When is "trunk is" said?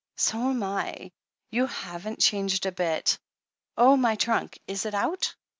4.15-4.87